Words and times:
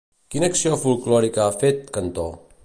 Quina 0.35 0.47
acció 0.53 0.79
folklòrica 0.85 1.45
ha 1.45 1.55
fet 1.65 1.85
Cantó? 1.99 2.27